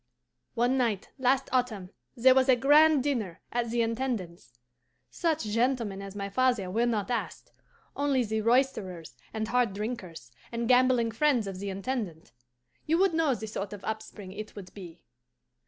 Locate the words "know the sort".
13.13-13.73